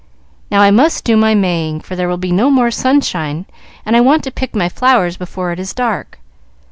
[0.49, 3.45] "Now I must do my Maying, for there will be no more sunshine,
[3.85, 6.17] and I want to pick my flowers before it is dark.